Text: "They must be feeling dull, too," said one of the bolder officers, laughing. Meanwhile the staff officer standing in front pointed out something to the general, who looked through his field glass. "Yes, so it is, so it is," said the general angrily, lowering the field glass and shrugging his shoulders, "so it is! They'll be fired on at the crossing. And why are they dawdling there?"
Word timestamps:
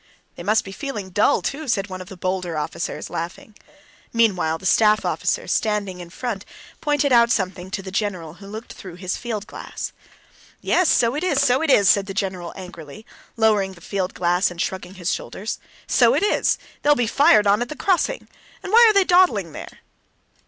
"They 0.35 0.41
must 0.41 0.63
be 0.65 0.71
feeling 0.71 1.11
dull, 1.11 1.43
too," 1.43 1.67
said 1.67 1.85
one 1.87 2.01
of 2.01 2.09
the 2.09 2.17
bolder 2.17 2.57
officers, 2.57 3.11
laughing. 3.11 3.53
Meanwhile 4.11 4.57
the 4.57 4.65
staff 4.65 5.05
officer 5.05 5.45
standing 5.47 5.99
in 5.99 6.09
front 6.09 6.43
pointed 6.81 7.13
out 7.13 7.29
something 7.29 7.69
to 7.69 7.83
the 7.83 7.91
general, 7.91 8.33
who 8.41 8.47
looked 8.47 8.73
through 8.73 8.95
his 8.95 9.15
field 9.15 9.45
glass. 9.45 9.91
"Yes, 10.59 10.89
so 10.89 11.13
it 11.13 11.23
is, 11.23 11.39
so 11.39 11.61
it 11.61 11.69
is," 11.69 11.87
said 11.87 12.07
the 12.07 12.15
general 12.15 12.51
angrily, 12.55 13.05
lowering 13.37 13.73
the 13.73 13.79
field 13.79 14.15
glass 14.15 14.49
and 14.49 14.59
shrugging 14.59 14.95
his 14.95 15.11
shoulders, 15.13 15.59
"so 15.85 16.15
it 16.15 16.23
is! 16.23 16.57
They'll 16.81 16.95
be 16.95 17.05
fired 17.05 17.45
on 17.45 17.61
at 17.61 17.69
the 17.69 17.75
crossing. 17.77 18.27
And 18.63 18.73
why 18.73 18.83
are 18.89 18.93
they 18.93 19.03
dawdling 19.03 19.51
there?" 19.51 19.81